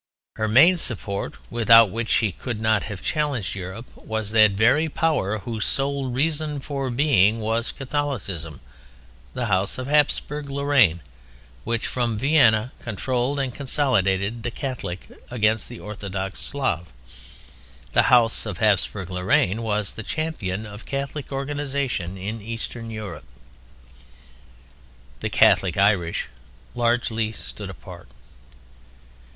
Her 0.37 0.47
main 0.47 0.77
support—without 0.77 1.91
which 1.91 2.09
she 2.09 2.31
could 2.31 2.59
not 2.59 2.85
have 2.85 3.03
challenged 3.03 3.53
Europe—was 3.53 4.31
that 4.31 4.53
very 4.53 4.89
power 4.89 5.37
whose 5.37 5.63
sole 5.63 6.09
reason 6.09 6.59
for 6.59 6.89
being 6.89 7.39
was 7.39 7.71
Catholicism: 7.71 8.61
the 9.35 9.45
House 9.45 9.77
of 9.77 9.85
Hapsburg 9.85 10.49
Lorraine 10.49 11.01
which, 11.63 11.85
from 11.85 12.17
Vienna, 12.17 12.71
controlled 12.81 13.37
and 13.37 13.53
consolidated 13.53 14.41
the 14.41 14.49
Catholic 14.49 15.07
against 15.29 15.69
the 15.69 15.79
Orthodox 15.79 16.39
Slav: 16.39 16.91
the 17.91 18.09
House 18.09 18.47
of 18.47 18.57
Hapsburg 18.57 19.11
Lorraine 19.11 19.61
was 19.61 19.93
the 19.93 20.01
champion 20.01 20.65
of 20.65 20.87
Catholic 20.87 21.31
organization 21.31 22.17
in 22.17 22.41
Eastern 22.41 22.89
Europe. 22.89 23.25
The 25.19 25.29
Catholic 25.29 25.77
Irish 25.77 26.27
largely 26.73 27.31
stood 27.31 27.69
apart. 27.69 28.07